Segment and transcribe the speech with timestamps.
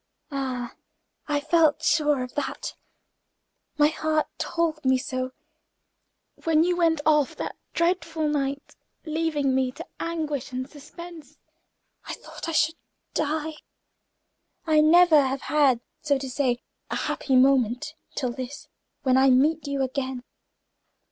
[0.31, 0.73] "Ah,
[1.27, 2.73] I felt sure of that.
[3.77, 5.29] My heart told me so.
[6.43, 8.75] When you went off, that dreadful night,
[9.05, 11.37] leaving me to anguish and suspense,
[12.05, 13.61] I thought I should have died.
[14.65, 18.69] I never have had, so to say, a happy moment until this,
[19.03, 20.23] when I meet you again."